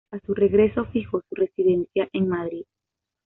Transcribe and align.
A 0.09 0.17
su 0.19 0.33
regreso 0.33 0.85
fijó 0.85 1.21
su 1.29 1.35
residencia 1.35 2.09
en 2.13 2.27
Madrid. 2.27 2.65